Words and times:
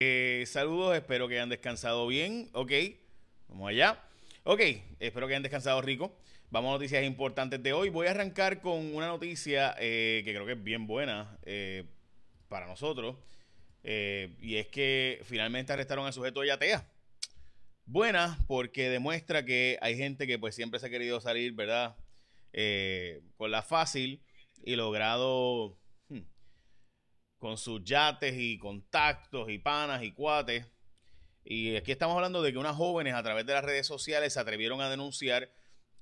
Eh, 0.00 0.44
saludos, 0.46 0.94
espero 0.94 1.26
que 1.26 1.34
hayan 1.34 1.48
descansado 1.48 2.06
bien. 2.06 2.48
Ok, 2.52 2.70
vamos 3.48 3.68
allá. 3.68 4.00
Ok, 4.44 4.60
espero 5.00 5.26
que 5.26 5.32
hayan 5.32 5.42
descansado 5.42 5.82
rico. 5.82 6.16
Vamos 6.50 6.68
a 6.68 6.72
noticias 6.74 7.02
importantes 7.02 7.60
de 7.60 7.72
hoy. 7.72 7.88
Voy 7.88 8.06
a 8.06 8.12
arrancar 8.12 8.60
con 8.60 8.94
una 8.94 9.08
noticia 9.08 9.74
eh, 9.80 10.22
que 10.24 10.32
creo 10.32 10.46
que 10.46 10.52
es 10.52 10.62
bien 10.62 10.86
buena 10.86 11.36
eh, 11.42 11.84
para 12.48 12.68
nosotros. 12.68 13.16
y 13.82 14.56
es 14.56 14.68
que 14.68 15.20
finalmente 15.24 15.72
arrestaron 15.72 16.06
al 16.06 16.12
sujeto 16.12 16.42
de 16.42 16.48
Yatea. 16.48 16.88
Buena 17.84 18.38
porque 18.46 18.90
demuestra 18.90 19.44
que 19.44 19.78
hay 19.80 19.96
gente 19.96 20.28
que 20.28 20.38
pues 20.38 20.54
siempre 20.54 20.78
se 20.78 20.86
ha 20.86 20.90
querido 20.90 21.20
salir, 21.20 21.54
¿verdad? 21.54 21.96
con 23.36 23.50
la 23.50 23.62
fácil 23.62 24.22
y 24.64 24.76
logrado 24.76 25.76
con 27.38 27.56
sus 27.56 27.82
yates 27.84 28.34
y 28.36 28.58
contactos 28.58 29.50
y 29.50 29.58
panas 29.58 30.02
y 30.02 30.12
cuates. 30.12 30.66
Y 31.44 31.76
aquí 31.76 31.92
estamos 31.92 32.16
hablando 32.16 32.42
de 32.42 32.52
que 32.52 32.58
unas 32.58 32.76
jóvenes 32.76 33.14
a 33.14 33.22
través 33.22 33.46
de 33.46 33.54
las 33.54 33.64
redes 33.64 33.86
sociales 33.86 34.34
se 34.34 34.40
atrevieron 34.40 34.80
a 34.80 34.90
denunciar 34.90 35.50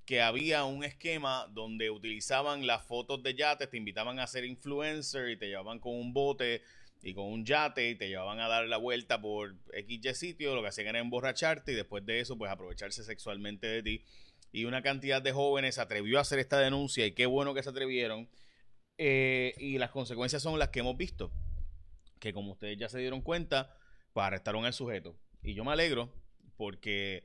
que 0.05 0.23
había 0.23 0.65
un 0.65 0.85
esquema 0.85 1.47
donde 1.51 1.91
utilizaban 1.91 2.67
las 2.67 2.85
fotos 2.85 3.23
de 3.23 3.35
yates, 3.35 3.69
te 3.69 3.77
invitaban 3.77 4.21
a 4.21 4.27
ser 4.27 4.45
influencer 4.45 5.31
y 5.31 5.37
te 5.37 5.49
llevaban 5.49 5.81
con 5.81 5.95
un 5.95 6.13
bote 6.13 6.63
y 7.03 7.13
con 7.13 7.27
un 7.27 7.45
yate 7.45 7.91
y 7.91 7.95
te 7.97 8.09
llevaban 8.09 8.41
a 8.41 8.49
dar 8.49 8.67
la 8.67 8.77
vuelta 8.77 9.21
por 9.21 9.55
XY 9.73 10.15
sitio, 10.15 10.55
lo 10.55 10.63
que 10.63 10.69
hacían 10.69 10.89
era 10.89 11.01
emborracharte 11.01 11.73
y 11.73 11.75
después 11.75 12.07
de 12.07 12.21
eso 12.21 12.39
pues 12.39 12.51
aprovecharse 12.51 13.05
sexualmente 13.05 13.67
de 13.67 13.83
ti. 13.83 14.05
Y 14.53 14.65
una 14.65 14.81
cantidad 14.81 15.21
de 15.21 15.33
jóvenes 15.33 15.75
se 15.75 15.81
atrevió 15.81 16.19
a 16.19 16.23
hacer 16.23 16.39
esta 16.39 16.59
denuncia 16.59 17.05
y 17.05 17.13
qué 17.13 17.27
bueno 17.27 17.53
que 17.53 17.63
se 17.63 17.71
atrevieron 17.71 18.29
eh, 18.99 19.55
y 19.59 19.79
las 19.79 19.91
consecuencias 19.91 20.43
son 20.43 20.59
las 20.59 20.69
que 20.71 20.81
hemos 20.81 20.97
visto. 20.97 21.33
Que 22.19 22.33
como 22.33 22.53
ustedes 22.53 22.79
ya 22.79 22.89
se 22.89 22.99
dieron 22.99 23.21
cuenta, 23.21 23.77
pues 24.13 24.27
arrestaron 24.27 24.65
al 24.65 24.73
sujeto. 24.73 25.17
Y 25.43 25.55
yo 25.55 25.65
me 25.65 25.73
alegro 25.73 26.13
porque 26.57 27.25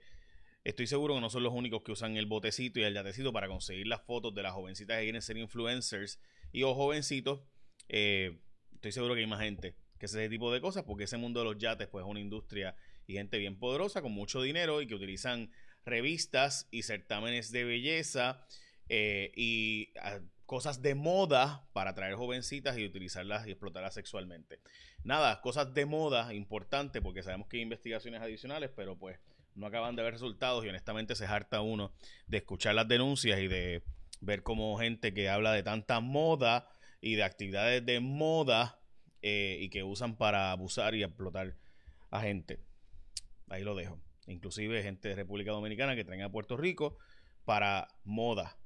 estoy 0.63 0.87
seguro 0.87 1.15
que 1.15 1.21
no 1.21 1.29
son 1.29 1.43
los 1.43 1.53
únicos 1.53 1.83
que 1.83 1.91
usan 1.91 2.17
el 2.17 2.25
botecito 2.25 2.79
y 2.79 2.83
el 2.83 2.93
yatecito 2.93 3.31
para 3.33 3.47
conseguir 3.47 3.87
las 3.87 4.01
fotos 4.01 4.35
de 4.35 4.43
las 4.43 4.53
jovencitas 4.53 4.97
que 4.97 5.03
quieren 5.03 5.21
ser 5.21 5.37
influencers 5.37 6.19
y 6.51 6.63
o 6.63 6.73
jovencitos. 6.75 7.41
Eh, 7.89 8.39
estoy 8.73 8.91
seguro 8.91 9.13
que 9.13 9.21
hay 9.21 9.27
más 9.27 9.41
gente 9.41 9.75
que 9.97 10.05
hace 10.05 10.19
ese 10.19 10.29
tipo 10.29 10.51
de 10.51 10.61
cosas 10.61 10.83
porque 10.83 11.03
ese 11.03 11.17
mundo 11.17 11.41
de 11.41 11.45
los 11.45 11.57
yates 11.59 11.87
pues 11.87 12.03
es 12.03 12.09
una 12.09 12.19
industria 12.19 12.75
y 13.05 13.13
gente 13.13 13.37
bien 13.37 13.59
poderosa 13.59 14.01
con 14.01 14.11
mucho 14.11 14.41
dinero 14.41 14.81
y 14.81 14.87
que 14.87 14.95
utilizan 14.95 15.51
revistas 15.85 16.67
y 16.71 16.83
certámenes 16.83 17.51
de 17.51 17.63
belleza 17.63 18.45
eh, 18.89 19.31
y 19.35 19.89
ah, 20.01 20.19
cosas 20.51 20.81
de 20.81 20.95
moda 20.95 21.65
para 21.71 21.91
atraer 21.91 22.15
jovencitas 22.15 22.77
y 22.77 22.83
utilizarlas 22.83 23.47
y 23.47 23.51
explotarlas 23.51 23.93
sexualmente. 23.93 24.59
Nada, 25.01 25.39
cosas 25.39 25.73
de 25.73 25.85
moda 25.85 26.33
importante 26.33 27.01
porque 27.01 27.23
sabemos 27.23 27.47
que 27.47 27.55
hay 27.55 27.63
investigaciones 27.63 28.21
adicionales, 28.21 28.69
pero 28.75 28.97
pues 28.97 29.17
no 29.55 29.65
acaban 29.67 29.95
de 29.95 30.03
ver 30.03 30.11
resultados 30.11 30.65
y 30.65 30.67
honestamente 30.67 31.15
se 31.15 31.25
harta 31.25 31.61
uno 31.61 31.93
de 32.27 32.39
escuchar 32.39 32.75
las 32.75 32.85
denuncias 32.89 33.39
y 33.39 33.47
de 33.47 33.81
ver 34.19 34.43
cómo 34.43 34.77
gente 34.77 35.13
que 35.13 35.29
habla 35.29 35.53
de 35.53 35.63
tanta 35.63 36.01
moda 36.01 36.67
y 36.99 37.15
de 37.15 37.23
actividades 37.23 37.85
de 37.85 38.01
moda 38.01 38.77
eh, 39.21 39.55
y 39.57 39.69
que 39.69 39.83
usan 39.83 40.17
para 40.17 40.51
abusar 40.51 40.95
y 40.95 41.03
explotar 41.03 41.55
a 42.09 42.19
gente. 42.19 42.59
Ahí 43.47 43.63
lo 43.63 43.73
dejo. 43.73 44.01
Inclusive 44.27 44.83
gente 44.83 45.07
de 45.07 45.15
República 45.15 45.51
Dominicana 45.51 45.95
que 45.95 46.03
traen 46.03 46.23
a 46.23 46.29
Puerto 46.29 46.57
Rico 46.57 46.97
para 47.45 47.87
moda 48.03 48.57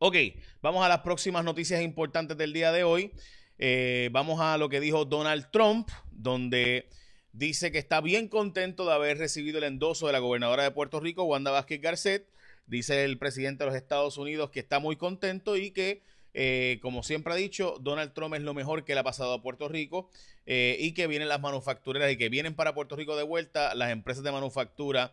Ok, 0.00 0.14
vamos 0.62 0.84
a 0.84 0.88
las 0.88 1.00
próximas 1.00 1.42
noticias 1.42 1.82
importantes 1.82 2.36
del 2.36 2.52
día 2.52 2.70
de 2.70 2.84
hoy. 2.84 3.10
Eh, 3.58 4.10
vamos 4.12 4.40
a 4.40 4.56
lo 4.56 4.68
que 4.68 4.78
dijo 4.78 5.04
Donald 5.04 5.50
Trump, 5.50 5.88
donde 6.12 6.88
dice 7.32 7.72
que 7.72 7.78
está 7.78 8.00
bien 8.00 8.28
contento 8.28 8.86
de 8.86 8.92
haber 8.92 9.18
recibido 9.18 9.58
el 9.58 9.64
endoso 9.64 10.06
de 10.06 10.12
la 10.12 10.20
gobernadora 10.20 10.62
de 10.62 10.70
Puerto 10.70 11.00
Rico, 11.00 11.24
Wanda 11.24 11.50
Vázquez 11.50 11.80
Garcet. 11.80 12.28
Dice 12.68 13.02
el 13.02 13.18
presidente 13.18 13.64
de 13.64 13.70
los 13.70 13.76
Estados 13.76 14.18
Unidos 14.18 14.50
que 14.50 14.60
está 14.60 14.78
muy 14.78 14.94
contento 14.94 15.56
y 15.56 15.72
que, 15.72 16.04
eh, 16.32 16.78
como 16.80 17.02
siempre 17.02 17.32
ha 17.32 17.36
dicho, 17.36 17.74
Donald 17.80 18.12
Trump 18.12 18.36
es 18.36 18.42
lo 18.42 18.54
mejor 18.54 18.84
que 18.84 18.94
le 18.94 19.00
ha 19.00 19.04
pasado 19.04 19.32
a 19.32 19.42
Puerto 19.42 19.66
Rico 19.66 20.10
eh, 20.46 20.76
y 20.78 20.94
que 20.94 21.08
vienen 21.08 21.26
las 21.26 21.40
manufactureras 21.40 22.12
y 22.12 22.16
que 22.16 22.28
vienen 22.28 22.54
para 22.54 22.72
Puerto 22.72 22.94
Rico 22.94 23.16
de 23.16 23.24
vuelta 23.24 23.74
las 23.74 23.90
empresas 23.90 24.22
de 24.22 24.30
manufactura 24.30 25.12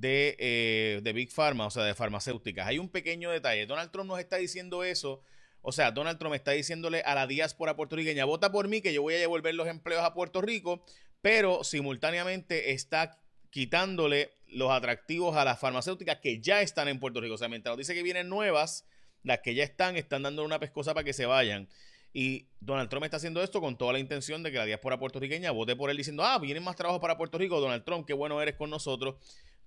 de, 0.00 0.36
eh, 0.38 1.00
de 1.02 1.12
Big 1.12 1.32
Pharma, 1.32 1.66
o 1.66 1.70
sea, 1.70 1.84
de 1.84 1.94
farmacéuticas. 1.94 2.66
Hay 2.66 2.78
un 2.78 2.88
pequeño 2.88 3.30
detalle. 3.30 3.66
Donald 3.66 3.90
Trump 3.90 4.08
nos 4.08 4.18
está 4.18 4.36
diciendo 4.36 4.84
eso. 4.84 5.22
O 5.62 5.72
sea, 5.72 5.90
Donald 5.90 6.18
Trump 6.18 6.34
está 6.34 6.52
diciéndole 6.52 7.00
a 7.00 7.14
la 7.14 7.26
diáspora 7.26 7.74
puertorriqueña, 7.74 8.24
vota 8.24 8.52
por 8.52 8.68
mí, 8.68 8.80
que 8.80 8.92
yo 8.92 9.02
voy 9.02 9.14
a 9.14 9.18
devolver 9.18 9.54
los 9.54 9.66
empleos 9.66 10.04
a 10.04 10.14
Puerto 10.14 10.40
Rico, 10.40 10.84
pero 11.22 11.64
simultáneamente 11.64 12.72
está 12.72 13.18
quitándole 13.50 14.30
los 14.48 14.70
atractivos 14.70 15.34
a 15.36 15.44
las 15.44 15.58
farmacéuticas 15.58 16.18
que 16.18 16.40
ya 16.40 16.60
están 16.60 16.88
en 16.88 17.00
Puerto 17.00 17.20
Rico. 17.20 17.34
O 17.34 17.38
sea, 17.38 17.48
mientras 17.48 17.72
nos 17.72 17.78
dice 17.78 17.94
que 17.94 18.02
vienen 18.02 18.28
nuevas, 18.28 18.84
las 19.22 19.40
que 19.40 19.54
ya 19.54 19.64
están, 19.64 19.96
están 19.96 20.22
dando 20.22 20.44
una 20.44 20.60
pescosa 20.60 20.94
para 20.94 21.04
que 21.04 21.14
se 21.14 21.26
vayan. 21.26 21.68
Y 22.12 22.46
Donald 22.60 22.88
Trump 22.88 23.04
está 23.04 23.16
haciendo 23.16 23.42
esto 23.42 23.60
con 23.60 23.76
toda 23.76 23.94
la 23.94 23.98
intención 23.98 24.42
de 24.42 24.52
que 24.52 24.58
la 24.58 24.66
diáspora 24.66 24.98
puertorriqueña 24.98 25.50
vote 25.50 25.74
por 25.74 25.90
él 25.90 25.96
diciendo, 25.96 26.22
ah, 26.22 26.38
vienen 26.38 26.62
más 26.62 26.76
trabajos 26.76 27.00
para 27.00 27.16
Puerto 27.16 27.38
Rico, 27.38 27.60
Donald 27.60 27.84
Trump, 27.84 28.06
qué 28.06 28.12
bueno 28.12 28.40
eres 28.40 28.54
con 28.54 28.70
nosotros 28.70 29.16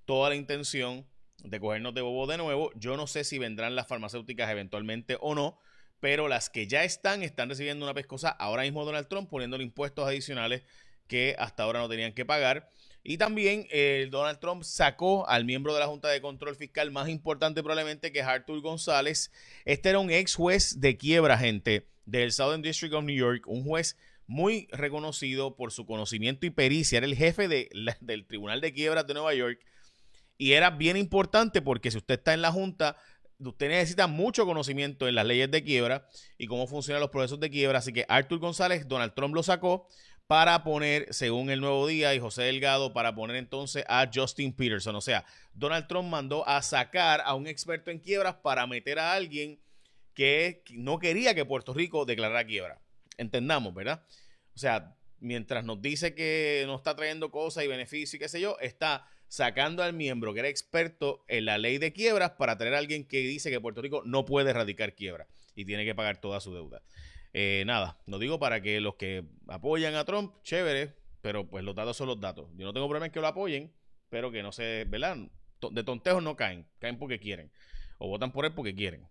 toda 0.10 0.30
la 0.30 0.36
intención 0.36 1.06
de 1.44 1.60
cogernos 1.60 1.94
de 1.94 2.02
bobo 2.02 2.26
de 2.26 2.40
nuevo. 2.40 2.72
Yo 2.74 2.98
no 2.98 3.06
sé 3.06 3.24
si 3.24 3.38
vendrán 3.38 3.76
las 3.76 3.86
farmacéuticas 3.86 4.50
eventualmente 4.50 5.20
o 5.22 5.36
no, 5.36 5.60
pero 6.00 6.28
las 6.28 6.50
que 6.50 6.66
ya 6.66 6.84
están 6.84 7.22
están 7.22 7.48
recibiendo 7.48 7.86
una 7.86 7.94
pescosa 7.94 8.30
ahora 8.30 8.64
mismo 8.64 8.84
Donald 8.86 9.08
Trump 9.08 9.30
poniéndole 9.30 9.64
impuestos 9.64 10.08
adicionales 10.08 10.64
que 11.06 11.36
hasta 11.38 11.62
ahora 11.62 11.78
no 11.80 11.88
tenían 11.88 12.14
que 12.14 12.26
pagar. 12.26 12.72
Y 13.04 13.20
también 13.20 13.68
eh, 13.70 14.08
Donald 14.10 14.40
Trump 14.40 14.64
sacó 14.64 15.30
al 15.30 15.46
miembro 15.46 15.76
de 15.76 15.82
la 15.82 15.86
Junta 15.86 16.08
de 16.08 16.22
Control 16.22 16.56
Fiscal 16.56 16.90
más 16.90 17.08
importante 17.08 17.62
probablemente 17.62 18.12
que 18.12 18.22
es 18.22 18.26
Arthur 18.26 18.62
González. 18.62 19.32
Este 19.64 19.90
era 19.90 20.00
un 20.00 20.10
ex 20.10 20.34
juez 20.34 20.82
de 20.82 20.98
quiebra, 20.98 21.38
gente, 21.38 21.86
del 22.08 22.32
Southern 22.32 22.64
District 22.64 22.96
of 22.96 23.04
New 23.04 23.16
York, 23.16 23.44
un 23.46 23.64
juez 23.64 23.96
muy 24.26 24.70
reconocido 24.72 25.56
por 25.56 25.72
su 25.72 25.86
conocimiento 25.86 26.48
y 26.48 26.50
pericia. 26.50 26.98
Era 26.98 27.06
el 27.06 27.16
jefe 27.16 27.48
de, 27.48 27.70
del 28.02 28.26
Tribunal 28.26 28.60
de 28.60 28.74
Quiebras 28.74 29.06
de 29.06 29.14
Nueva 29.14 29.36
York 29.36 29.60
y 30.40 30.54
era 30.54 30.72
bien 30.72 30.98
importante 30.98 31.62
porque 31.62 31.92
si 31.92 31.98
usted 31.98 32.16
está 32.16 32.34
en 32.34 32.42
la 32.42 32.52
Junta, 32.52 32.96
usted 33.40 33.68
necesita 33.68 34.08
mucho 34.08 34.46
conocimiento 34.46 35.08
en 35.08 35.16
las 35.16 35.26
leyes 35.26 35.52
de 35.52 35.64
quiebra 35.64 36.08
y 36.38 36.48
cómo 36.48 36.66
funcionan 36.66 37.02
los 37.02 37.10
procesos 37.10 37.42
de 37.42 37.50
quiebra. 37.50 37.80
Así 37.80 37.92
que 37.92 38.06
Arthur 38.08 38.40
González, 38.40 38.88
Donald 38.88 39.14
Trump 39.14 39.36
lo 39.36 39.44
sacó 39.44 39.88
para 40.28 40.64
poner, 40.64 41.14
según 41.14 41.50
el 41.50 41.60
Nuevo 41.60 41.86
Día 41.88 42.16
y 42.16 42.20
José 42.20 42.44
Delgado, 42.44 42.94
para 42.94 43.14
poner 43.14 43.36
entonces 43.36 43.84
a 43.90 44.10
Justin 44.14 44.54
Peterson. 44.54 44.96
O 44.96 45.02
sea, 45.02 45.26
Donald 45.54 45.88
Trump 45.88 46.08
mandó 46.08 46.48
a 46.48 46.62
sacar 46.62 47.22
a 47.26 47.36
un 47.36 47.46
experto 47.46 47.92
en 47.92 48.00
quiebras 48.00 48.36
para 48.36 48.66
meter 48.66 48.98
a 48.98 49.12
alguien 49.14 49.60
que 50.14 50.64
no 50.72 51.00
quería 51.00 51.36
que 51.36 51.44
Puerto 51.44 51.74
Rico 51.74 52.06
declarara 52.06 52.46
quiebra. 52.46 52.80
Entendamos, 53.18 53.74
¿verdad? 53.74 54.06
O 54.56 54.58
sea, 54.58 54.96
mientras 55.20 55.66
nos 55.66 55.82
dice 55.82 56.16
que 56.16 56.64
nos 56.66 56.80
está 56.80 56.96
trayendo 56.96 57.30
cosas 57.30 57.66
y 57.66 57.68
beneficios 57.68 58.14
y 58.14 58.20
qué 58.20 58.30
sé 58.30 58.40
yo, 58.40 58.58
está 58.62 59.06
sacando 59.30 59.84
al 59.84 59.94
miembro 59.94 60.34
que 60.34 60.40
era 60.40 60.50
experto 60.50 61.24
en 61.28 61.46
la 61.46 61.58
ley 61.58 61.78
de 61.78 61.94
quiebras 61.94 62.32
para 62.32 62.58
traer 62.58 62.74
a 62.74 62.80
alguien 62.80 63.06
que 63.06 63.20
dice 63.20 63.50
que 63.50 63.62
Puerto 63.62 63.82
Rico 63.82 64.02
no 64.04 64.26
puede 64.26 64.50
erradicar 64.50 64.96
quiebra 64.96 65.28
y 65.56 65.66
tiene 65.66 65.86
que 65.86 65.96
pagar 65.96 66.20
toda 66.20 66.42
su 66.42 66.54
deuda. 66.54 66.82
Eh, 67.32 67.64
nada, 67.66 67.98
no 68.08 68.18
digo 68.18 68.40
para 68.40 68.62
que 68.62 68.82
los 68.82 68.96
que 68.96 69.24
apoyan 69.48 69.96
a 69.96 70.04
Trump, 70.04 70.34
chévere, 70.44 70.96
pero 71.22 71.48
pues 71.48 71.64
los 71.64 71.76
datos 71.76 71.96
son 71.96 72.08
los 72.08 72.20
datos. 72.20 72.50
Yo 72.58 72.66
no 72.66 72.74
tengo 72.74 72.88
problema 72.88 73.06
en 73.06 73.12
que 73.12 73.22
lo 73.22 73.28
apoyen, 73.28 73.72
pero 74.10 74.32
que 74.32 74.42
no 74.42 74.52
se, 74.52 74.86
¿verdad? 74.86 75.18
De 75.72 75.84
tontejos 75.84 76.24
no 76.24 76.36
caen, 76.36 76.68
caen 76.80 76.98
porque 76.98 77.20
quieren. 77.20 77.52
O 78.00 78.08
votan 78.08 78.32
por 78.32 78.46
él 78.46 78.54
porque 78.54 78.74
quieren. 78.74 79.08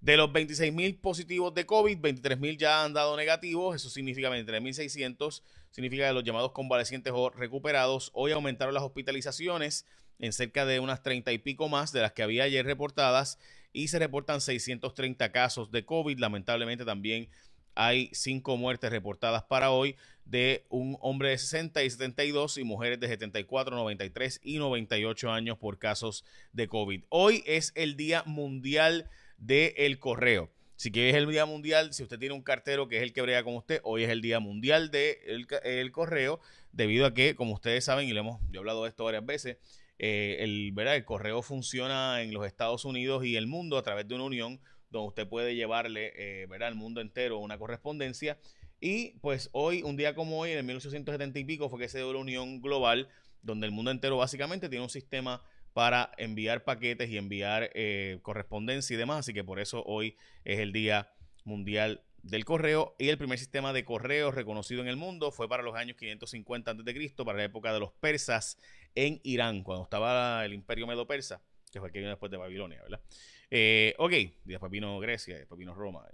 De 0.00 0.16
los 0.16 0.30
26.000 0.30 1.00
positivos 1.00 1.54
de 1.54 1.66
COVID, 1.66 1.98
23.000 1.98 2.56
ya 2.56 2.84
han 2.84 2.92
dado 2.92 3.16
negativos, 3.16 3.74
eso 3.74 3.90
significa 3.90 4.30
23.600, 4.30 5.42
significa 5.70 6.06
que 6.06 6.12
los 6.12 6.22
llamados 6.22 6.52
convalecientes 6.52 7.12
o 7.16 7.30
recuperados, 7.30 8.10
hoy 8.14 8.30
aumentaron 8.30 8.74
las 8.74 8.84
hospitalizaciones 8.84 9.86
en 10.20 10.32
cerca 10.32 10.64
de 10.66 10.78
unas 10.78 11.02
30 11.02 11.32
y 11.32 11.38
pico 11.38 11.68
más 11.68 11.92
de 11.92 12.00
las 12.00 12.12
que 12.12 12.22
había 12.22 12.44
ayer 12.44 12.64
reportadas 12.64 13.38
y 13.72 13.88
se 13.88 13.98
reportan 13.98 14.40
630 14.40 15.32
casos 15.32 15.72
de 15.72 15.84
COVID, 15.84 16.18
lamentablemente 16.18 16.84
también 16.84 17.28
hay 17.74 18.10
cinco 18.12 18.56
muertes 18.56 18.90
reportadas 18.90 19.44
para 19.44 19.70
hoy 19.70 19.96
de 20.24 20.64
un 20.68 20.96
hombre 21.00 21.30
de 21.30 21.38
60 21.38 21.82
y 21.84 21.90
72 21.90 22.58
y 22.58 22.64
mujeres 22.64 22.98
de 23.00 23.06
74, 23.06 23.76
93 23.76 24.40
y 24.42 24.58
98 24.58 25.30
años 25.30 25.58
por 25.58 25.78
casos 25.78 26.24
de 26.52 26.66
COVID. 26.66 27.04
Hoy 27.08 27.42
es 27.46 27.72
el 27.76 27.96
Día 27.96 28.24
Mundial 28.26 29.08
del 29.38 29.98
correo. 29.98 30.50
Si 30.76 30.92
que 30.92 31.10
es 31.10 31.16
el 31.16 31.28
Día 31.28 31.44
Mundial, 31.44 31.92
si 31.92 32.02
usted 32.02 32.18
tiene 32.18 32.34
un 32.34 32.42
cartero 32.42 32.86
que 32.86 32.98
es 32.98 33.02
el 33.02 33.12
que 33.12 33.22
brega 33.22 33.42
con 33.42 33.56
usted, 33.56 33.80
hoy 33.82 34.04
es 34.04 34.10
el 34.10 34.20
Día 34.20 34.38
Mundial 34.38 34.90
del 34.90 35.46
de 35.46 35.80
el 35.80 35.90
correo, 35.90 36.40
debido 36.70 37.06
a 37.06 37.14
que, 37.14 37.34
como 37.34 37.54
ustedes 37.54 37.84
saben, 37.84 38.08
y 38.08 38.12
le 38.12 38.20
hemos 38.20 38.40
yo 38.50 38.58
he 38.58 38.58
hablado 38.58 38.84
de 38.84 38.90
esto 38.90 39.04
varias 39.04 39.26
veces, 39.26 39.56
eh, 39.98 40.36
el, 40.40 40.72
el 40.78 41.04
correo 41.04 41.42
funciona 41.42 42.22
en 42.22 42.32
los 42.32 42.46
Estados 42.46 42.84
Unidos 42.84 43.24
y 43.24 43.36
el 43.36 43.48
mundo 43.48 43.76
a 43.76 43.82
través 43.82 44.06
de 44.06 44.14
una 44.14 44.24
unión 44.24 44.60
donde 44.90 45.08
usted 45.08 45.28
puede 45.28 45.54
llevarle 45.54 46.12
eh, 46.14 46.48
al 46.60 46.74
mundo 46.74 47.00
entero 47.00 47.38
una 47.38 47.58
correspondencia. 47.58 48.38
Y 48.80 49.18
pues 49.18 49.50
hoy, 49.52 49.82
un 49.82 49.96
día 49.96 50.14
como 50.14 50.38
hoy, 50.38 50.52
en 50.52 50.58
el 50.58 50.64
1870 50.64 51.38
y 51.40 51.44
pico, 51.44 51.68
fue 51.68 51.80
que 51.80 51.88
se 51.88 51.98
dio 51.98 52.12
la 52.12 52.20
Unión 52.20 52.60
Global, 52.60 53.08
donde 53.42 53.66
el 53.66 53.72
mundo 53.72 53.90
entero 53.90 54.16
básicamente 54.16 54.68
tiene 54.68 54.84
un 54.84 54.90
sistema 54.90 55.42
para 55.78 56.10
enviar 56.16 56.64
paquetes 56.64 57.08
y 57.08 57.18
enviar 57.18 57.70
eh, 57.72 58.18
correspondencia 58.22 58.94
y 58.94 58.96
demás. 58.96 59.20
Así 59.20 59.32
que 59.32 59.44
por 59.44 59.60
eso 59.60 59.84
hoy 59.86 60.16
es 60.44 60.58
el 60.58 60.72
Día 60.72 61.12
Mundial 61.44 62.02
del 62.24 62.44
Correo. 62.44 62.96
Y 62.98 63.10
el 63.10 63.16
primer 63.16 63.38
sistema 63.38 63.72
de 63.72 63.84
correo 63.84 64.32
reconocido 64.32 64.80
en 64.82 64.88
el 64.88 64.96
mundo 64.96 65.30
fue 65.30 65.48
para 65.48 65.62
los 65.62 65.76
años 65.76 65.96
550 65.96 66.72
a.C., 66.72 67.24
para 67.24 67.38
la 67.38 67.44
época 67.44 67.72
de 67.72 67.78
los 67.78 67.92
persas 67.92 68.58
en 68.96 69.20
Irán, 69.22 69.62
cuando 69.62 69.84
estaba 69.84 70.44
el 70.44 70.52
imperio 70.52 70.88
medo-persa, 70.88 71.40
que 71.70 71.78
fue 71.78 71.90
el 71.90 71.92
que 71.92 72.00
vino 72.00 72.10
después 72.10 72.32
de 72.32 72.38
Babilonia, 72.38 72.82
¿verdad? 72.82 73.00
Eh, 73.48 73.94
ok, 73.98 74.12
después 74.46 74.72
vino 74.72 74.98
Grecia, 74.98 75.38
después 75.38 75.60
vino 75.60 75.76
Roma, 75.76 76.08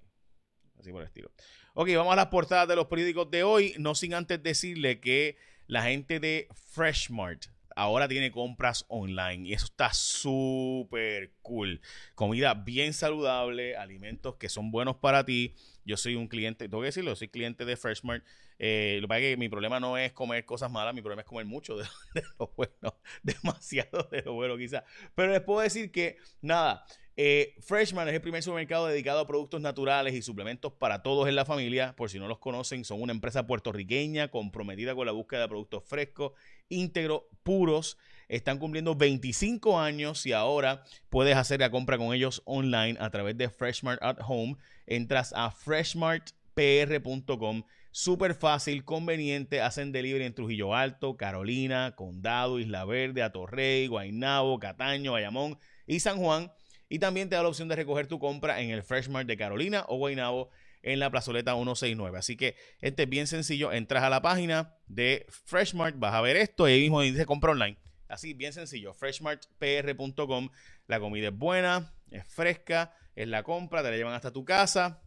así 0.79 0.93
por 0.93 1.01
el 1.01 1.07
estilo. 1.07 1.31
Ok, 1.73 1.89
vamos 1.97 2.13
a 2.13 2.17
las 2.17 2.27
portadas 2.27 2.69
de 2.69 2.77
los 2.77 2.89
periódicos 2.89 3.31
de 3.31 3.45
hoy, 3.45 3.75
no 3.79 3.95
sin 3.95 4.13
antes 4.13 4.43
decirle 4.43 5.01
que 5.01 5.39
la 5.67 5.85
gente 5.85 6.21
de 6.21 6.49
Freshmart 6.53 7.47
ahora 7.77 8.09
tiene 8.09 8.31
compras 8.31 8.85
online 8.89 9.49
y 9.49 9.53
eso 9.53 9.67
está 9.67 9.93
súper 9.93 11.33
cool. 11.43 11.81
Comida 12.15 12.55
bien 12.55 12.93
saludable, 12.93 13.77
alimentos 13.77 14.37
que 14.37 14.49
son 14.49 14.71
buenos 14.71 14.97
para 14.97 15.25
ti. 15.25 15.55
Yo 15.85 15.97
soy 15.97 16.15
un 16.15 16.29
cliente, 16.29 16.69
tengo 16.69 16.81
que 16.81 16.87
decirlo, 16.87 17.15
soy 17.17 17.29
cliente 17.29 17.65
de 17.65 17.77
Freshmart. 17.77 18.25
Eh, 18.59 18.99
lo 19.01 19.07
que 19.07 19.09
pasa 19.09 19.21
es 19.21 19.33
que 19.33 19.37
mi 19.37 19.49
problema 19.49 19.81
no 19.81 19.99
es 19.99 20.13
comer 20.13 20.45
cosas 20.45 20.71
malas, 20.71 20.95
mi 20.95 21.03
problema 21.03 21.23
es 21.23 21.29
comer 21.29 21.45
mucho 21.45 21.77
de, 21.77 21.85
lo 22.39 22.53
bueno, 22.57 22.97
demasiado 23.23 24.09
de 24.11 24.23
lo 24.23 24.35
bueno 24.35 24.57
quizás. 24.57 24.85
Pero 25.15 25.33
les 25.33 25.41
puedo 25.41 25.61
decir 25.61 25.91
que, 25.91 26.19
nada, 26.41 26.85
eh, 27.17 27.55
Freshman 27.61 28.09
es 28.09 28.15
el 28.15 28.21
primer 28.21 28.43
supermercado 28.43 28.89
dedicado 28.89 29.21
a 29.21 29.27
productos 29.27 29.61
naturales 29.61 30.15
y 30.15 30.23
suplementos 30.23 30.73
para 30.73 31.05
todos 31.05 31.29
en 31.29 31.37
la 31.37 31.45
familia. 31.45 31.95
Por 31.97 32.11
si 32.11 32.19
no 32.19 32.27
los 32.27 32.39
conocen, 32.39 32.85
son 32.85 33.01
una 33.01 33.13
empresa 33.13 33.47
puertorriqueña 33.47 34.27
comprometida 34.29 34.97
con 34.97 35.07
la 35.07 35.13
búsqueda 35.13 35.43
de 35.43 35.49
productos 35.49 35.85
frescos, 35.85 36.33
íntegros, 36.69 37.23
puros. 37.45 37.99
Están 38.29 38.59
cumpliendo 38.59 38.97
25 38.97 39.79
años 39.79 40.27
y 40.27 40.33
ahora 40.33 40.83
puedes 41.09 41.37
hacer 41.37 41.61
la 41.61 41.71
compra 41.71 41.99
con 41.99 42.13
ellos 42.15 42.43
online 42.47 42.97
a 42.99 43.11
través 43.11 43.39
de 43.39 43.49
Freshmart 43.49 44.03
at 44.03 44.19
Home. 44.27 44.57
Entras 44.87 45.33
a 45.37 45.53
freshmartpr.com. 45.53 47.63
Súper 47.93 48.35
fácil, 48.35 48.85
conveniente. 48.85 49.61
Hacen 49.61 49.93
delivery 49.93 50.25
en 50.25 50.35
Trujillo 50.35 50.75
Alto, 50.75 51.17
Carolina, 51.17 51.95
Condado, 51.95 52.59
Isla 52.59 52.85
Verde, 52.85 53.23
Atorrey, 53.23 53.87
Guaynabo, 53.87 54.59
Cataño, 54.59 55.13
Bayamón 55.13 55.61
y 55.87 56.01
San 56.01 56.17
Juan. 56.17 56.51
Y 56.89 56.99
también 56.99 57.29
te 57.29 57.37
da 57.37 57.43
la 57.43 57.49
opción 57.49 57.69
de 57.69 57.77
recoger 57.77 58.07
tu 58.07 58.19
compra 58.19 58.61
en 58.61 58.71
el 58.71 58.83
Freshmart 58.83 59.27
de 59.27 59.37
Carolina 59.37 59.85
o 59.89 59.97
Guaynabo 59.97 60.51
en 60.83 60.99
la 60.99 61.11
plazoleta 61.11 61.55
169. 61.55 62.19
Así 62.19 62.37
que 62.37 62.57
este 62.81 63.05
es 63.05 63.09
bien 63.09 63.27
sencillo. 63.27 63.73
Entras 63.73 64.05
a 64.05 64.11
la 64.11 64.23
página 64.23 64.77
de 64.87 65.27
Freshmart, 65.29 65.99
vas 65.99 66.15
a 66.15 66.21
ver 66.21 66.37
esto 66.37 66.69
y 66.69 66.73
ahí 66.73 66.81
mismo 66.83 67.01
dice 67.01 67.27
compra 67.27 67.53
online. 67.53 67.79
Así, 68.09 68.35
bien 68.35 68.53
sencillo. 68.53 68.93
Freshmartpr.com. 68.95 70.51
La 70.87 71.01
comida 71.01 71.29
es 71.29 71.37
buena, 71.37 71.95
es 72.11 72.27
fresca, 72.27 72.95
es 73.17 73.27
la 73.29 73.43
compra, 73.43 73.83
te 73.83 73.91
la 73.91 73.97
llevan 73.97 74.15
hasta 74.15 74.31
tu 74.31 74.45
casa. 74.45 75.03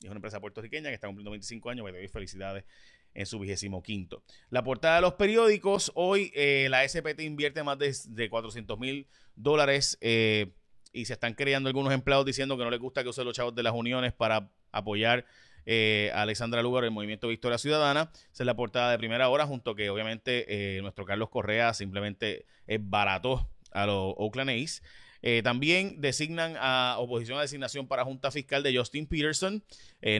Es 0.00 0.06
una 0.06 0.16
empresa 0.16 0.40
puertorriqueña 0.40 0.90
que 0.90 0.94
está 0.94 1.06
cumpliendo 1.06 1.30
25 1.30 1.70
años. 1.70 1.84
Me 1.84 1.92
doy 1.92 2.08
felicidades 2.08 2.64
en 3.14 3.24
su 3.24 3.38
vigésimo 3.38 3.82
quinto. 3.82 4.22
La 4.50 4.62
portada 4.62 4.96
de 4.96 5.00
los 5.02 5.14
periódicos. 5.14 5.92
Hoy 5.94 6.32
eh, 6.34 6.66
la 6.68 6.86
SPT 6.86 7.20
invierte 7.20 7.62
más 7.62 7.78
de, 7.78 7.96
de 8.08 8.28
400 8.28 8.78
mil 8.78 9.08
dólares. 9.34 9.96
Eh, 10.00 10.52
y 10.96 11.04
se 11.04 11.12
están 11.12 11.34
creando 11.34 11.68
algunos 11.68 11.92
empleados 11.92 12.24
diciendo 12.24 12.56
que 12.56 12.64
no 12.64 12.70
les 12.70 12.80
gusta 12.80 13.02
que 13.02 13.10
usen 13.10 13.24
los 13.24 13.34
chavos 13.34 13.54
de 13.54 13.62
las 13.62 13.74
uniones 13.74 14.12
para 14.12 14.50
apoyar 14.72 15.26
eh, 15.66 16.10
a 16.14 16.22
Alexandra 16.22 16.62
Lugar 16.62 16.84
el 16.84 16.90
movimiento 16.90 17.28
Victoria 17.28 17.58
Ciudadana. 17.58 18.10
Esa 18.32 18.42
es 18.42 18.46
la 18.46 18.54
portada 18.54 18.92
de 18.92 18.98
primera 18.98 19.28
hora, 19.28 19.46
junto 19.46 19.74
que 19.74 19.90
obviamente 19.90 20.76
eh, 20.76 20.80
nuestro 20.80 21.04
Carlos 21.04 21.28
Correa 21.28 21.74
simplemente 21.74 22.46
es 22.66 22.80
barato 22.82 23.48
a 23.72 23.84
los 23.84 24.14
Oakland. 24.16 24.50
Eh, 25.22 25.42
también 25.42 26.00
designan 26.00 26.56
a 26.58 26.96
oposición 26.98 27.38
a 27.38 27.42
designación 27.42 27.86
para 27.88 28.04
Junta 28.04 28.30
Fiscal 28.30 28.62
de 28.62 28.76
Justin 28.76 29.06
Peterson. 29.06 29.62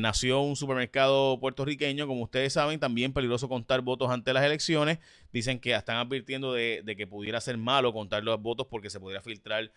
nació 0.01 0.41
un 0.41 0.57
supermercado 0.57 1.39
puertorriqueño, 1.39 2.07
como 2.07 2.23
ustedes 2.23 2.53
saben, 2.53 2.81
también 2.81 3.13
peligroso 3.13 3.49
contar 3.49 3.83
votos 3.83 4.11
ante 4.11 4.33
las 4.33 4.45
elecciones. 4.45 4.99
Dicen 5.33 5.61
que 5.61 5.75
están 5.75 5.97
advirtiendo 5.97 6.53
de, 6.53 6.83
de 6.85 6.97
que 6.97 7.07
pudiera 7.07 7.41
ser 7.41 7.57
malo 7.59 7.93
contar 7.93 8.25
los 8.25 8.41
votos 8.41 8.67
porque 8.69 8.91
se 8.91 8.99
pudiera 8.99 9.23
filtrar 9.23 9.71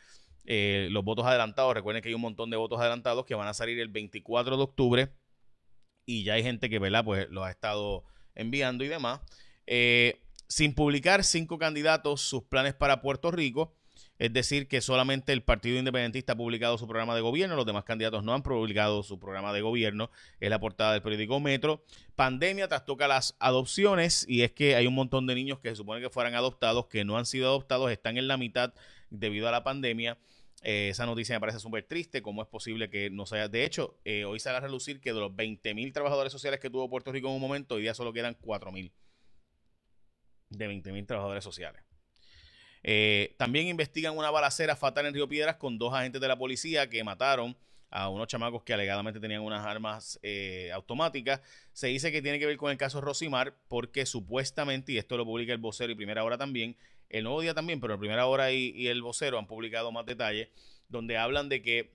eh, 0.45 0.88
los 0.92 1.04
votos 1.04 1.25
adelantados. 1.25 1.74
Recuerden 1.75 2.01
que 2.01 2.10
hay 2.10 2.15
un 2.15 2.22
montón 2.22 2.50
de 2.50 2.57
votos 2.57 2.80
adelantados 2.80 3.25
que 3.25 3.36
van 3.36 3.48
a 3.48 3.54
salir 3.54 3.80
el 3.80 3.89
24 3.89 4.57
de 4.57 4.63
octubre 4.63 5.13
y 6.07 6.24
ya 6.24 6.33
hay 6.33 6.44
gente 6.44 6.72
que, 6.72 6.80
¿verdad? 6.80 7.06
Pues 7.06 7.30
lo 7.30 7.44
ha 7.44 7.51
estado 7.51 8.04
enviando 8.33 8.83
y 8.83 8.88
demás. 8.88 9.22
Eh, 9.68 10.19
sin 10.48 10.74
publicar 10.74 11.24
cinco 11.24 11.60
candidatos 11.60 12.22
sus 12.22 12.44
planes 12.44 12.74
para 12.74 13.01
Puerto 13.01 13.30
Rico. 13.30 13.75
Es 14.19 14.33
decir, 14.33 14.68
que 14.68 14.81
solamente 14.81 15.31
el 15.31 15.42
Partido 15.44 15.80
Independentista 15.80 16.33
ha 16.33 16.36
publicado 16.36 16.77
su 16.77 16.86
programa 16.88 17.16
de 17.16 17.21
gobierno, 17.21 17.56
los 17.56 17.66
demás 17.66 17.86
candidatos 17.86 18.21
no 18.21 18.33
han 18.33 18.44
publicado 18.44 19.01
su 19.01 19.18
programa 19.18 19.54
de 19.54 19.62
gobierno. 19.62 20.12
Es 20.42 20.50
la 20.50 20.60
portada 20.60 20.92
del 20.92 21.01
periódico 21.01 21.39
Metro. 21.39 21.86
Pandemia 22.18 22.68
trastoca 22.68 23.07
las 23.07 23.38
adopciones 23.39 24.25
y 24.27 24.42
es 24.42 24.51
que 24.51 24.75
hay 24.75 24.88
un 24.88 24.94
montón 24.94 25.25
de 25.25 25.36
niños 25.36 25.60
que 25.60 25.69
se 25.69 25.77
supone 25.77 26.01
que 26.01 26.10
fueran 26.10 26.36
adoptados, 26.36 26.88
que 26.88 27.06
no 27.06 27.18
han 27.18 27.25
sido 27.25 27.48
adoptados, 27.48 27.92
están 27.92 28.18
en 28.18 28.27
la 28.27 28.36
mitad 28.36 28.74
debido 29.10 29.48
a 29.48 29.51
la 29.51 29.63
pandemia. 29.63 30.18
Eh, 30.63 30.89
esa 30.89 31.06
noticia 31.06 31.33
me 31.38 31.39
parece 31.39 31.60
súper 31.60 31.83
triste. 31.83 32.22
¿Cómo 32.22 32.42
es 32.42 32.50
posible 32.50 32.89
que 32.89 33.10
no 33.10 33.25
sea? 33.25 33.48
De 33.48 33.63
hecho, 33.63 33.98
eh, 34.04 34.25
hoy 34.25 34.42
sale 34.42 34.57
a 34.57 34.60
relucir 34.60 35.00
que 35.00 35.13
de 35.13 35.19
los 35.22 35.31
20.000 35.31 35.94
trabajadores 35.94 36.33
sociales 36.33 36.60
que 36.60 36.69
tuvo 36.69 36.89
Puerto 36.89 37.13
Rico 37.13 37.30
en 37.30 37.36
un 37.36 37.42
momento, 37.42 37.75
hoy 37.75 37.83
día 37.83 37.94
solo 37.94 38.12
quedan 38.12 38.38
4.000 38.38 38.92
de 40.50 40.69
20.000 40.69 41.07
trabajadores 41.07 41.44
sociales. 41.45 41.88
Eh, 42.83 43.35
también 43.37 43.67
investigan 43.67 44.17
una 44.17 44.31
balacera 44.31 44.75
fatal 44.75 45.05
en 45.05 45.13
Río 45.13 45.27
Piedras 45.27 45.57
con 45.57 45.77
dos 45.77 45.93
agentes 45.93 46.21
de 46.21 46.27
la 46.27 46.37
policía 46.37 46.89
que 46.89 47.03
mataron 47.03 47.57
a 47.91 48.07
unos 48.09 48.27
chamacos 48.27 48.63
que 48.63 48.73
alegadamente 48.73 49.19
tenían 49.19 49.41
unas 49.41 49.65
armas 49.65 50.19
automáticas. 50.73 51.41
Se 51.73 51.87
dice 51.87 52.11
que 52.11 52.21
tiene 52.21 52.37
que 52.37 52.45
ver 52.45 52.57
con 52.57 52.69
el 52.69 52.77
caso 52.77 53.01
Rosimar 53.01 53.55
porque 53.67 54.05
supuestamente, 54.05 54.91
y 54.91 54.97
esto 54.99 55.17
lo 55.17 55.25
publica 55.25 55.53
el 55.53 55.57
vocero 55.57 55.91
y 55.91 55.95
primera 55.95 56.23
hora 56.23 56.37
también, 56.37 56.77
el 57.09 57.23
Nuevo 57.23 57.41
Día 57.41 57.53
también, 57.53 57.79
pero 57.79 57.93
la 57.93 57.99
Primera 57.99 58.27
Hora 58.27 58.51
y, 58.51 58.87
el 58.87 59.01
Vocero 59.01 59.39
han 59.39 59.47
publicado 59.47 59.91
más 59.91 60.05
detalles 60.05 60.49
donde 60.87 61.17
hablan 61.17 61.49
de 61.49 61.61
que 61.61 61.91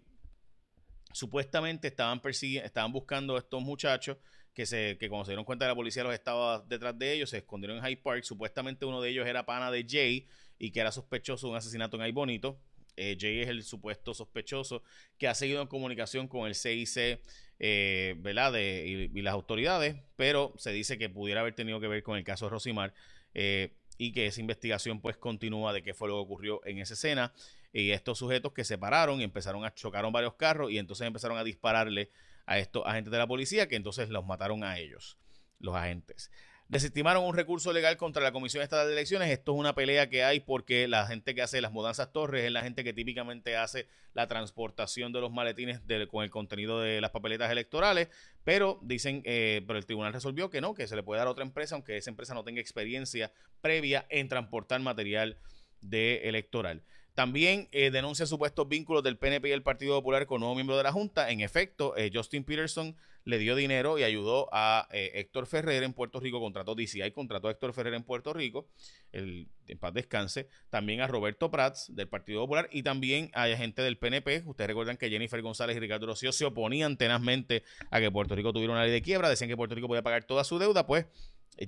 supuestamente 1.13 1.89
estaban 1.89 2.21
persiguiendo, 2.21 2.67
estaban 2.67 2.93
buscando 2.93 3.37
a 3.37 3.39
estos 3.39 3.63
muchachos 3.63 4.17
que, 4.53 4.67
se, 4.67 4.97
que 4.99 5.09
cuando 5.09 5.25
se 5.25 5.33
dieron 5.33 5.45
cuenta 5.45 5.65
que 5.65 5.69
la 5.69 5.75
policía 5.75 6.05
los 6.05 6.15
estaba 6.15 6.61
detrás 6.61 6.99
de 6.99 7.13
ellos, 7.13 7.31
se 7.31 7.39
escondieron 7.39 7.79
en 7.79 7.85
Hyde 7.85 8.03
Park. 8.03 8.25
Supuestamente 8.25 8.85
uno 8.85 9.01
de 9.01 9.11
ellos 9.11 9.27
era 9.27 9.47
pana 9.47 9.71
de 9.71 9.87
Jay 9.89 10.27
y 10.59 10.71
que 10.71 10.81
era 10.81 10.93
sospechoso 10.93 11.47
de 11.47 11.53
un 11.53 11.57
asesinato 11.57 11.97
en 11.97 12.03
Ay 12.03 12.13
Bonito. 12.13 12.59
Eh, 12.97 13.17
Jay 13.19 13.41
es 13.41 13.49
el 13.49 13.65
supuesto 13.65 14.15
sospechoso 14.15 14.83
que 15.19 15.27
ha 15.27 15.35
seguido 15.35 15.61
en 15.61 15.67
comunicación 15.67 16.29
con 16.29 16.47
el 16.47 16.55
CIC 16.55 17.21
eh, 17.59 18.15
y, 18.17 19.19
y, 19.19 19.23
las 19.23 19.35
autoridades, 19.35 19.97
pero 20.17 20.55
se 20.59 20.71
dice 20.71 20.97
que 20.97 21.09
pudiera 21.09 21.41
haber 21.41 21.55
tenido 21.55 21.81
que 21.81 21.89
ver 21.89 22.05
con 22.05 22.17
el 22.17 22.25
caso 22.25 22.47
de 22.47 22.51
Rosimar. 22.51 22.95
Eh, 23.35 23.75
y 23.97 24.13
que 24.13 24.27
esa 24.27 24.41
investigación 24.41 25.01
pues 25.01 25.17
continúa 25.17 25.73
de 25.73 25.83
qué 25.83 25.95
fue 25.95 26.09
lo 26.09 26.15
que 26.15 26.21
ocurrió 26.21 26.67
en 26.67 26.79
esa 26.79 26.95
escena 26.95 27.33
y 27.73 27.91
estos 27.91 28.19
sujetos 28.19 28.53
que 28.53 28.65
se 28.65 28.79
pararon 28.79 29.21
y 29.21 29.25
empezaron 29.25 29.65
a 29.65 29.75
chocaron 29.75 30.13
varios 30.13 30.35
carros 30.35 30.71
y 30.71 30.79
entonces 30.79 31.07
empezaron 31.07 31.39
a 31.39 31.45
dispararle 31.45 32.11
a 32.47 32.59
estos 32.59 32.85
agentes 32.87 33.11
de 33.11 33.19
la 33.19 33.27
policía 33.27 33.69
que 33.69 33.77
entonces 33.77 34.11
los 34.11 34.25
mataron 34.27 34.65
a 34.65 34.79
ellos, 34.79 35.19
los 35.59 35.75
agentes. 35.75 36.31
Desestimaron 36.75 37.23
un 37.23 37.37
recurso 37.37 37.73
legal 37.73 37.97
contra 37.97 38.21
la 38.21 38.33
Comisión 38.33 38.61
Estatal 38.61 38.89
de 38.89 38.95
Elecciones. 38.95 39.31
Esto 39.31 39.53
es 39.53 39.61
una 39.61 39.77
pelea 39.77 40.11
que 40.11 40.25
hay 40.25 40.41
porque 40.41 40.89
la 40.89 41.07
gente 41.07 41.33
que 41.33 41.41
hace 41.41 41.61
las 41.61 41.71
mudanzas 41.71 42.13
torres 42.13 42.45
es 42.45 42.51
la 42.51 42.63
gente 42.63 42.83
que 42.83 42.93
típicamente 42.93 43.57
hace 43.57 43.87
la 44.13 44.27
transportación 44.27 45.13
de 45.13 45.21
los 45.21 45.31
maletines 45.31 45.81
con 46.11 46.25
el 46.25 46.31
contenido 46.31 46.81
de 46.81 47.01
las 47.01 47.13
papeletas 47.13 47.53
electorales. 47.53 48.09
Pero 48.43 48.81
dicen, 48.83 49.23
eh, 49.25 49.63
pero 49.69 49.79
el 49.79 49.87
tribunal 49.87 50.13
resolvió 50.13 50.51
que 50.51 50.61
no, 50.61 50.75
que 50.75 50.89
se 50.89 50.97
le 50.97 51.05
puede 51.05 51.21
dar 51.21 51.29
a 51.29 51.31
otra 51.31 51.45
empresa, 51.45 51.77
aunque 51.77 51.97
esa 51.97 52.11
empresa 52.11 52.35
no 52.35 52.43
tenga 52.43 52.61
experiencia 52.61 53.31
previa 53.61 54.05
en 54.11 54.29
transportar 54.29 54.81
material 54.81 55.39
de 55.81 56.29
electoral. 56.29 56.83
También 57.15 57.69
eh, 57.71 57.93
denuncia 57.93 58.27
supuestos 58.27 58.69
vínculos 58.69 59.05
del 59.05 59.17
PNP 59.17 59.49
y 59.49 59.53
el 59.53 59.63
Partido 59.63 59.95
Popular 59.95 60.27
con 60.27 60.41
nuevo 60.41 60.57
miembro 60.57 60.77
de 60.77 60.83
la 60.83 60.91
Junta. 60.91 61.31
En 61.31 61.41
efecto, 61.41 61.97
eh, 61.97 62.11
Justin 62.13 62.43
Peterson 62.43 62.97
le 63.25 63.39
dio 63.39 63.55
dinero 63.55 63.99
y 63.99 64.03
ayudó 64.03 64.49
a 64.53 64.89
eh, 64.91 65.13
Héctor 65.15 65.47
Ferrer 65.47 65.85
en 65.85 65.93
Puerto 65.93 66.19
Rico, 66.19 66.41
contrató 66.41 66.75
DCI, 66.75 67.13
contrató 67.13 67.47
a 67.47 67.53
Héctor 67.53 67.73
Ferrer 67.73 67.95
en 67.95 68.03
Puerto 68.03 68.33
Rico, 68.33 68.69
el, 69.13 69.47
en 69.69 69.79
paz 69.79 69.95
descanse, 69.95 70.49
también 70.71 71.01
a 71.03 71.07
Roberto 71.07 71.53
Prats 71.53 71.95
del 71.95 72.09
Partido 72.09 72.41
Popular 72.41 72.69
y 72.73 72.83
también 72.83 73.31
a 73.33 73.47
gente 73.47 73.81
del 73.83 73.97
PNP. 73.97 74.43
Ustedes 74.45 74.67
recuerdan 74.67 74.97
que 74.97 75.09
Jennifer 75.09 75.41
González 75.41 75.77
y 75.77 75.81
Ricardo 75.81 76.07
Rocío 76.07 76.33
se 76.33 76.45
oponían 76.45 76.97
tenazmente 76.97 77.63
a 77.93 78.01
que 78.01 78.11
Puerto 78.11 78.35
Rico 78.35 78.53
tuviera 78.53 78.73
una 78.73 78.83
ley 78.83 78.93
de 78.93 79.03
quiebra, 79.03 79.29
decían 79.29 79.49
que 79.49 79.57
Puerto 79.57 79.77
Rico 79.77 79.87
podía 79.87 80.03
pagar 80.03 80.25
toda 80.25 80.43
su 80.43 80.59
deuda, 80.59 80.85
pues 80.85 81.07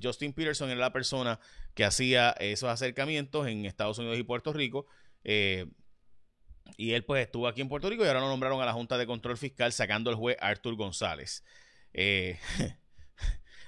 Justin 0.03 0.33
Peterson 0.33 0.71
era 0.71 0.81
la 0.81 0.93
persona 0.93 1.39
que 1.75 1.85
hacía 1.85 2.31
esos 2.41 2.69
acercamientos 2.69 3.47
en 3.47 3.65
Estados 3.65 3.99
Unidos 3.99 4.19
y 4.19 4.25
Puerto 4.25 4.53
Rico 4.53 4.87
eh, 5.29 5.67
y 6.77 6.93
él 6.93 7.05
pues 7.05 7.27
estuvo 7.27 7.49
aquí 7.49 7.61
en 7.61 7.69
Puerto 7.69 7.91
Rico 7.91 8.05
y 8.05 8.07
ahora 8.07 8.21
lo 8.21 8.29
nombraron 8.29 8.63
a 8.63 8.65
la 8.65 8.73
Junta 8.73 8.97
de 8.97 9.07
Control 9.07 9.37
Fiscal 9.37 9.73
sacando 9.73 10.09
al 10.09 10.15
juez 10.15 10.37
Arthur 10.41 10.77
González. 10.77 11.43
Eh, 11.93 12.39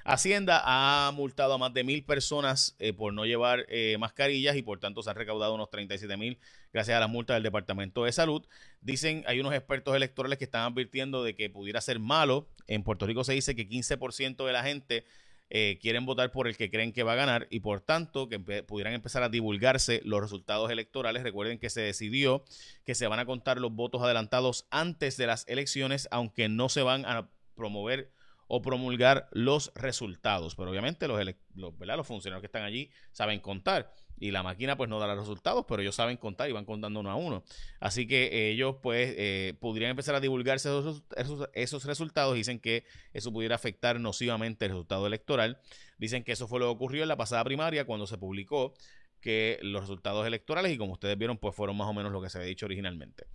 Hacienda 0.04 0.62
ha 0.64 1.10
multado 1.10 1.54
a 1.54 1.58
más 1.58 1.74
de 1.74 1.82
mil 1.82 2.04
personas 2.04 2.76
eh, 2.78 2.92
por 2.92 3.12
no 3.12 3.26
llevar 3.26 3.66
mascarillas 3.98 4.56
y 4.56 4.62
por 4.62 4.78
tanto 4.78 5.02
se 5.02 5.10
han 5.10 5.16
recaudado 5.16 5.54
unos 5.54 5.68
37 5.68 6.16
mil 6.16 6.38
gracias 6.72 6.96
a 6.96 7.00
las 7.00 7.10
multas 7.10 7.34
del 7.34 7.42
Departamento 7.42 8.04
de 8.04 8.12
Salud. 8.12 8.46
Dicen, 8.80 9.24
hay 9.26 9.40
unos 9.40 9.52
expertos 9.52 9.96
electorales 9.96 10.38
que 10.38 10.44
están 10.44 10.72
advirtiendo 10.72 11.24
de 11.24 11.34
que 11.34 11.50
pudiera 11.50 11.80
ser 11.80 11.98
malo. 11.98 12.48
En 12.68 12.84
Puerto 12.84 13.04
Rico 13.04 13.24
se 13.24 13.32
dice 13.32 13.56
que 13.56 13.68
15% 13.68 14.46
de 14.46 14.52
la 14.52 14.62
gente 14.62 15.04
eh, 15.50 15.78
quieren 15.80 16.04
votar 16.04 16.30
por 16.30 16.46
el 16.46 16.56
que 16.56 16.70
creen 16.70 16.92
que 16.92 17.02
va 17.02 17.12
a 17.12 17.16
ganar 17.16 17.46
y 17.50 17.60
por 17.60 17.80
tanto 17.80 18.28
que 18.28 18.38
pudieran 18.38 18.92
empezar 18.92 19.22
a 19.22 19.28
divulgarse 19.28 20.02
los 20.04 20.20
resultados 20.20 20.70
electorales. 20.70 21.22
Recuerden 21.22 21.58
que 21.58 21.70
se 21.70 21.80
decidió 21.80 22.44
que 22.84 22.94
se 22.94 23.06
van 23.06 23.18
a 23.18 23.26
contar 23.26 23.58
los 23.58 23.72
votos 23.72 24.02
adelantados 24.02 24.66
antes 24.70 25.16
de 25.16 25.26
las 25.26 25.46
elecciones, 25.48 26.08
aunque 26.10 26.48
no 26.48 26.68
se 26.68 26.82
van 26.82 27.06
a 27.06 27.30
promover 27.54 28.12
o 28.48 28.60
promulgar 28.62 29.28
los 29.32 29.72
resultados. 29.74 30.56
Pero 30.56 30.70
obviamente 30.70 31.06
los, 31.06 31.20
los, 31.54 31.74
los 31.78 32.06
funcionarios 32.06 32.40
que 32.40 32.46
están 32.46 32.64
allí 32.64 32.90
saben 33.12 33.40
contar 33.40 33.94
y 34.20 34.30
la 34.30 34.42
máquina 34.42 34.76
pues 34.76 34.90
no 34.90 34.98
dará 34.98 35.14
los 35.14 35.24
resultados, 35.24 35.64
pero 35.68 35.82
ellos 35.82 35.94
saben 35.94 36.16
contar 36.16 36.48
y 36.48 36.52
van 36.52 36.64
contando 36.64 37.00
uno 37.00 37.10
a 37.10 37.16
uno. 37.16 37.44
Así 37.78 38.06
que 38.06 38.50
ellos 38.50 38.76
pues 38.82 39.14
eh, 39.16 39.54
podrían 39.60 39.90
empezar 39.90 40.14
a 40.14 40.20
divulgarse 40.20 40.68
esos, 40.68 41.04
esos, 41.52 41.84
resultados. 41.84 42.34
Dicen 42.34 42.58
que 42.58 42.84
eso 43.12 43.32
pudiera 43.32 43.54
afectar 43.54 44.00
nocivamente 44.00 44.64
el 44.64 44.72
resultado 44.72 45.06
electoral. 45.06 45.60
Dicen 45.98 46.24
que 46.24 46.32
eso 46.32 46.48
fue 46.48 46.58
lo 46.58 46.66
que 46.66 46.72
ocurrió 46.72 47.02
en 47.02 47.08
la 47.08 47.16
pasada 47.16 47.44
primaria 47.44 47.84
cuando 47.84 48.06
se 48.06 48.18
publicó 48.18 48.74
que 49.20 49.58
los 49.62 49.82
resultados 49.82 50.26
electorales 50.26 50.72
y 50.72 50.78
como 50.78 50.92
ustedes 50.92 51.18
vieron 51.18 51.38
pues 51.38 51.54
fueron 51.54 51.76
más 51.76 51.88
o 51.88 51.92
menos 51.92 52.12
lo 52.12 52.22
que 52.22 52.30
se 52.30 52.38
había 52.38 52.48
dicho 52.48 52.66
originalmente. 52.66 53.26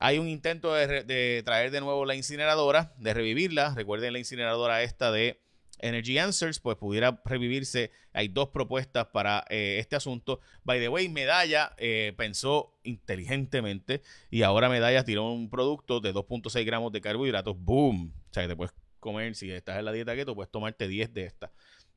Hay 0.00 0.18
un 0.18 0.28
intento 0.28 0.74
de, 0.74 1.04
de 1.04 1.42
traer 1.44 1.70
de 1.70 1.80
nuevo 1.80 2.06
la 2.06 2.14
incineradora, 2.14 2.94
de 2.96 3.14
revivirla. 3.14 3.74
Recuerden 3.74 4.14
la 4.14 4.18
incineradora 4.18 4.82
esta 4.82 5.12
de 5.12 5.40
Energy 5.82 6.18
Answers, 6.18 6.58
pues 6.58 6.76
pudiera 6.76 7.20
revivirse. 7.24 7.90
Hay 8.12 8.28
dos 8.28 8.48
propuestas 8.48 9.08
para 9.08 9.44
eh, 9.50 9.76
este 9.78 9.96
asunto. 9.96 10.40
By 10.64 10.80
the 10.80 10.88
way, 10.88 11.08
Medalla 11.08 11.74
eh, 11.76 12.14
pensó 12.16 12.78
inteligentemente 12.82 14.02
y 14.30 14.42
ahora 14.42 14.68
Medalla 14.68 15.04
tiró 15.04 15.30
un 15.30 15.50
producto 15.50 16.00
de 16.00 16.14
2.6 16.14 16.64
gramos 16.64 16.92
de 16.92 17.00
carbohidratos. 17.00 17.56
¡Boom! 17.58 18.14
O 18.30 18.34
sea, 18.34 18.44
que 18.44 18.48
te 18.48 18.56
puedes 18.56 18.74
comer, 19.00 19.34
si 19.34 19.50
estás 19.50 19.78
en 19.78 19.84
la 19.84 19.92
dieta 19.92 20.14
keto, 20.14 20.34
puedes 20.34 20.50
tomarte 20.50 20.88
10 20.88 21.12
de 21.12 21.24
estas. 21.24 21.50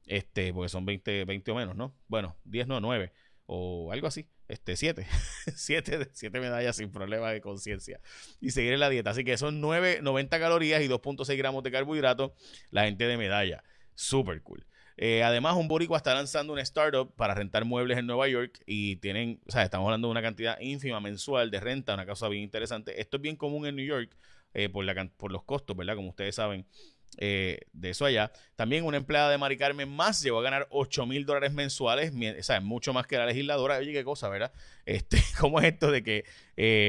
Este, 0.05 0.53
porque 0.53 0.69
son 0.69 0.85
20, 0.85 1.25
20 1.25 1.51
o 1.51 1.55
menos, 1.55 1.75
¿no? 1.75 1.95
Bueno, 2.07 2.35
10 2.43 2.67
no, 2.67 2.81
9 2.81 3.13
o 3.45 3.91
algo 3.91 4.07
así. 4.07 4.27
Este, 4.53 4.75
7. 4.75 5.07
7 5.55 6.09
siete 6.13 6.39
medallas 6.39 6.75
sin 6.75 6.91
problema 6.91 7.31
de 7.31 7.41
conciencia. 7.41 7.99
Y 8.39 8.51
seguir 8.51 8.73
en 8.73 8.79
la 8.79 8.89
dieta. 8.89 9.09
Así 9.09 9.23
que 9.23 9.35
son 9.35 9.59
9, 9.61 9.99
90 10.03 10.39
calorías 10.39 10.81
y 10.83 10.87
2.6 10.87 11.35
gramos 11.37 11.63
de 11.63 11.71
carbohidratos 11.71 12.33
la 12.69 12.83
gente 12.83 13.07
de 13.07 13.17
medalla. 13.17 13.63
Súper 13.95 14.43
cool. 14.43 14.63
Eh, 14.95 15.23
además, 15.23 15.55
un 15.55 15.67
boricua 15.67 15.97
está 15.97 16.13
lanzando 16.13 16.53
una 16.53 16.61
startup 16.61 17.15
para 17.15 17.33
rentar 17.33 17.65
muebles 17.65 17.97
en 17.97 18.05
Nueva 18.05 18.27
York 18.27 18.61
y 18.67 18.97
tienen, 18.97 19.41
o 19.47 19.51
sea, 19.51 19.63
estamos 19.63 19.87
hablando 19.87 20.07
de 20.07 20.11
una 20.11 20.21
cantidad 20.21 20.59
ínfima 20.59 20.99
mensual 20.99 21.49
de 21.49 21.59
renta, 21.59 21.95
una 21.95 22.05
cosa 22.05 22.29
bien 22.29 22.43
interesante. 22.43 23.01
Esto 23.01 23.17
es 23.17 23.23
bien 23.23 23.35
común 23.35 23.65
en 23.65 23.75
New 23.75 23.85
York 23.85 24.15
eh, 24.53 24.69
por, 24.69 24.85
la, 24.85 25.09
por 25.17 25.31
los 25.31 25.43
costos, 25.43 25.75
¿verdad? 25.75 25.95
Como 25.95 26.09
ustedes 26.09 26.35
saben, 26.35 26.67
eh, 27.17 27.61
de 27.73 27.89
eso 27.89 28.05
allá. 28.05 28.31
También 28.55 28.85
una 28.85 28.97
empleada 28.97 29.29
de 29.29 29.37
Mari 29.37 29.57
Carmen 29.57 29.89
más 29.89 30.21
llegó 30.21 30.39
a 30.39 30.43
ganar 30.43 30.67
8 30.69 31.05
mil 31.05 31.25
dólares 31.25 31.53
mensuales, 31.53 32.13
o 32.13 32.43
sea, 32.43 32.59
mucho 32.61 32.93
más 32.93 33.07
que 33.07 33.17
la 33.17 33.25
legisladora. 33.25 33.77
Oye, 33.77 33.93
qué 33.93 34.03
cosa, 34.03 34.29
¿verdad? 34.29 34.51
Este, 34.85 35.23
¿Cómo 35.39 35.61
es 35.61 35.67
esto 35.67 35.91
de 35.91 36.03
que 36.03 36.25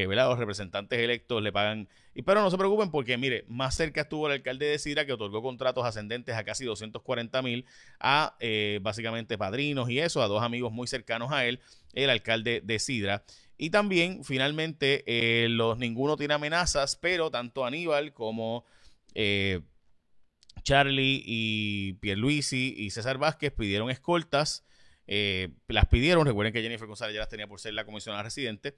¿verdad? 0.08 0.28
los 0.28 0.38
representantes 0.38 0.98
electos 0.98 1.40
le 1.40 1.52
pagan 1.52 1.88
y 2.14 2.22
pero 2.22 2.40
no 2.40 2.50
se 2.50 2.56
preocupen 2.56 2.90
porque, 2.90 3.16
mire, 3.16 3.44
más 3.48 3.74
cerca 3.74 4.02
estuvo 4.02 4.26
el 4.26 4.34
alcalde 4.34 4.66
de 4.66 4.78
Sidra 4.78 5.04
que 5.04 5.12
otorgó 5.12 5.42
contratos 5.42 5.84
ascendentes 5.84 6.36
a 6.36 6.44
casi 6.44 6.64
240 6.64 7.42
mil 7.42 7.66
a 7.98 8.36
eh, 8.38 8.78
básicamente 8.82 9.36
padrinos 9.36 9.90
y 9.90 9.98
eso, 9.98 10.22
a 10.22 10.28
dos 10.28 10.42
amigos 10.42 10.72
muy 10.72 10.86
cercanos 10.86 11.32
a 11.32 11.44
él, 11.44 11.60
el 11.92 12.10
alcalde 12.10 12.60
de 12.62 12.78
Sidra. 12.78 13.24
Y 13.58 13.70
también, 13.70 14.22
finalmente, 14.24 15.02
eh, 15.06 15.48
los 15.48 15.76
ninguno 15.76 16.16
tiene 16.16 16.34
amenazas, 16.34 16.96
pero 16.96 17.30
tanto 17.30 17.64
Aníbal 17.64 18.12
como 18.12 18.64
eh, 19.14 19.60
Charlie 20.64 21.22
y 21.24 21.92
Pierluisi 21.94 22.74
y 22.76 22.90
César 22.90 23.18
Vázquez 23.18 23.52
pidieron 23.52 23.90
escoltas. 23.90 24.64
las 25.06 25.86
pidieron, 25.86 26.26
recuerden 26.26 26.52
que 26.52 26.62
Jennifer 26.62 26.88
González 26.88 27.14
ya 27.14 27.20
las 27.20 27.28
tenía 27.28 27.46
por 27.46 27.60
ser 27.60 27.74
la 27.74 27.84
comisionada 27.84 28.24
residente. 28.24 28.76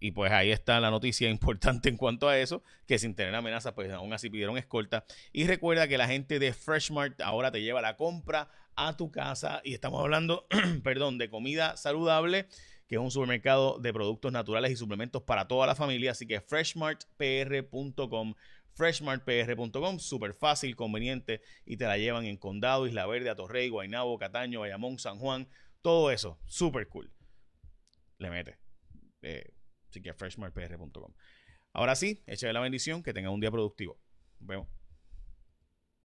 Y 0.00 0.12
pues 0.12 0.30
ahí 0.32 0.50
está 0.50 0.78
la 0.80 0.90
noticia 0.90 1.28
importante 1.34 1.88
en 1.88 1.96
cuanto 1.96 2.28
a 2.28 2.38
eso, 2.38 2.62
que 2.86 2.98
sin 2.98 3.14
tener 3.14 3.34
amenaza, 3.34 3.74
pues 3.74 3.90
aún 3.92 4.12
así 4.12 4.30
pidieron 4.30 4.58
escolta. 4.58 5.04
Y 5.32 5.46
recuerda 5.46 5.88
que 5.88 5.98
la 5.98 6.06
gente 6.06 6.38
de 6.38 6.52
Freshmart 6.52 7.20
ahora 7.20 7.50
te 7.50 7.60
lleva 7.62 7.82
la 7.82 7.96
compra 7.96 8.48
a 8.76 8.96
tu 8.96 9.10
casa 9.10 9.60
y 9.64 9.74
estamos 9.74 10.00
hablando, 10.00 10.46
perdón, 10.84 11.18
de 11.18 11.28
comida 11.30 11.76
saludable, 11.76 12.46
que 12.86 12.94
es 12.94 13.00
un 13.00 13.10
supermercado 13.10 13.78
de 13.78 13.92
productos 13.92 14.30
naturales 14.32 14.70
y 14.70 14.76
suplementos 14.76 15.22
para 15.22 15.48
toda 15.48 15.66
la 15.66 15.74
familia. 15.74 16.12
Así 16.12 16.26
que 16.26 16.40
freshmartpr.com 16.40 18.34
freshmartpr.com, 18.78 19.98
súper 19.98 20.32
fácil, 20.32 20.76
conveniente 20.76 21.42
y 21.66 21.76
te 21.76 21.84
la 21.84 21.98
llevan 21.98 22.24
en 22.24 22.38
Condado, 22.38 22.86
Isla 22.86 23.06
Verde, 23.06 23.28
Atorrey, 23.28 23.68
Guaynabo, 23.68 24.18
Cataño, 24.18 24.60
Bayamón, 24.60 24.98
San 24.98 25.18
Juan, 25.18 25.48
todo 25.82 26.10
eso, 26.10 26.38
súper 26.46 26.88
cool. 26.88 27.12
Le 28.18 28.30
mete. 28.30 28.58
Eh, 29.22 29.52
Así 29.88 30.02
que 30.02 30.12
freshmartpr.com. 30.12 31.12
Ahora 31.72 31.96
sí, 31.96 32.22
échale 32.26 32.52
la 32.52 32.60
bendición, 32.60 33.02
que 33.02 33.12
tenga 33.12 33.30
un 33.30 33.40
día 33.40 33.50
productivo. 33.50 33.98
Nos 34.40 34.48
vemos. 34.48 34.77